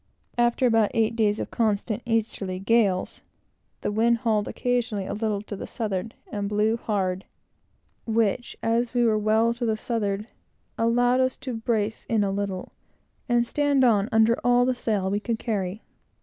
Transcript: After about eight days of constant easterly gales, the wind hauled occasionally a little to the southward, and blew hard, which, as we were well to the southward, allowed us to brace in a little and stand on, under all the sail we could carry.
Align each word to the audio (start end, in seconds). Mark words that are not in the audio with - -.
After 0.39 0.65
about 0.65 0.89
eight 0.95 1.15
days 1.15 1.39
of 1.39 1.51
constant 1.51 2.01
easterly 2.07 2.57
gales, 2.57 3.21
the 3.81 3.91
wind 3.91 4.17
hauled 4.17 4.47
occasionally 4.47 5.05
a 5.05 5.13
little 5.13 5.43
to 5.43 5.55
the 5.55 5.67
southward, 5.67 6.15
and 6.31 6.49
blew 6.49 6.75
hard, 6.75 7.23
which, 8.07 8.57
as 8.63 8.95
we 8.95 9.05
were 9.05 9.19
well 9.19 9.53
to 9.53 9.63
the 9.63 9.77
southward, 9.77 10.25
allowed 10.75 11.19
us 11.19 11.37
to 11.37 11.53
brace 11.53 12.07
in 12.09 12.23
a 12.23 12.31
little 12.31 12.71
and 13.29 13.45
stand 13.45 13.83
on, 13.83 14.09
under 14.11 14.35
all 14.43 14.65
the 14.65 14.73
sail 14.73 15.07
we 15.11 15.19
could 15.19 15.37
carry. 15.37 15.83